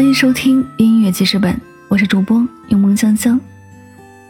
[0.00, 1.54] 欢迎收听音乐记事本，
[1.86, 2.38] 我是主播
[2.68, 3.38] 柠檬香香。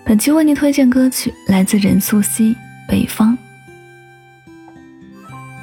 [0.05, 2.41] 本期为您推荐歌曲来自任素汐
[2.89, 3.39] 《北方》。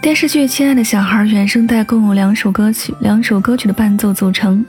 [0.01, 4.65] 电视剧《亲爱的小孩》原声带共有两首歌曲，两首歌曲的伴奏组成。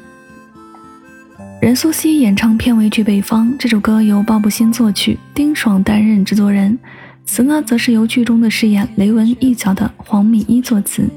[1.63, 6.77] 任素汐演唱片尾曲《北方》，这首歌由鲍布新作曲，丁爽担任制作人，
[7.25, 11.09] 词呢则是由剧中的饰演雷文一角的黄米一作词，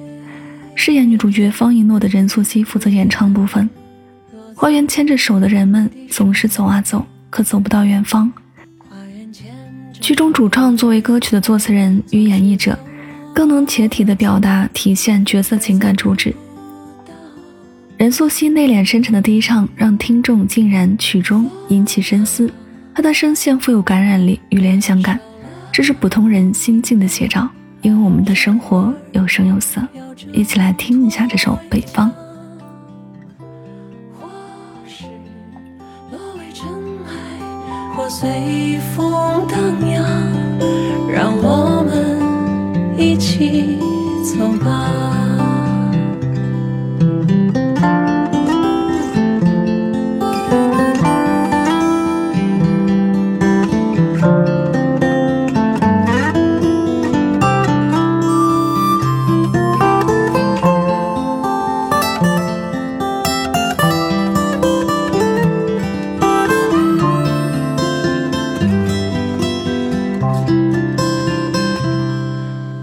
[0.75, 3.67] 饰演女主角方一诺的任素汐负责演唱部分。
[4.61, 8.31] 花园牵着手的人们总是走啊走，可走不到远方。
[9.99, 12.77] 剧中主唱作为歌曲的作词人与演绎者，
[13.33, 16.31] 更能切题的表达、体现角色情感主旨。
[17.97, 22.47] 任素汐内敛深沉的低唱，让听众竟然曲中引起深思。
[22.93, 25.19] 她的声线富有感染力与联想感，
[25.71, 27.49] 这是普通人心境的写照。
[27.81, 29.81] 因为我们的生活有声有色，
[30.31, 32.07] 一起来听一下这首《北方》。
[38.09, 40.00] 随风荡漾，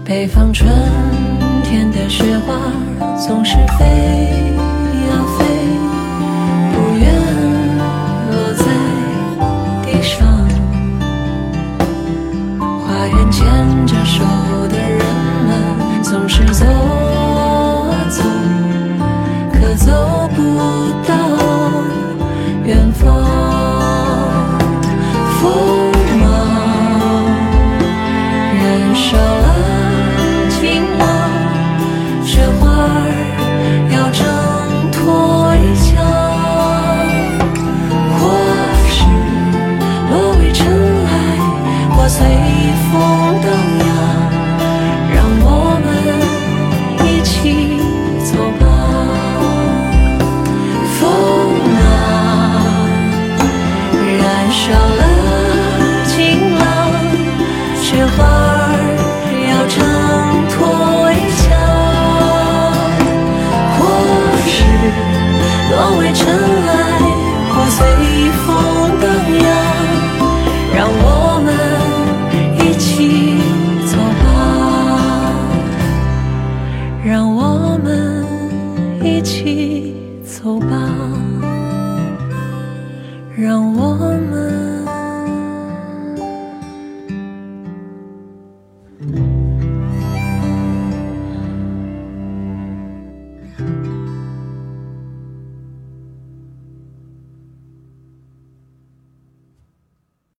[0.09, 0.67] 北方春
[1.63, 2.55] 天的雪花
[3.15, 3.85] 总是飞
[5.05, 5.45] 呀飞，
[6.73, 7.13] 不愿
[8.31, 8.65] 落在
[9.85, 10.27] 地上。
[12.59, 13.45] 花园牵
[13.85, 14.23] 着手
[14.69, 14.99] 的人
[15.45, 18.23] 们总是走啊走，
[19.53, 20.41] 可走不
[21.07, 21.13] 到
[22.65, 23.05] 远方。
[25.43, 25.78] 一
[58.15, 58.73] 花儿
[59.49, 59.77] 要挣
[60.49, 60.55] 脱
[61.05, 61.47] 围墙，
[63.75, 63.79] 或
[64.47, 64.49] 是
[65.71, 66.19] 落为尘
[66.67, 66.69] 埃，
[67.51, 67.77] 或随
[68.45, 68.47] 风
[69.01, 69.03] 荡
[69.39, 69.47] 漾。
[70.75, 71.05] 让我
[71.43, 71.47] 们
[72.59, 72.87] 一起
[73.85, 73.91] 走
[74.23, 74.25] 吧。
[77.03, 77.39] 让我
[77.83, 77.87] 们
[79.03, 80.67] 一起走吧。
[83.35, 83.88] 让我。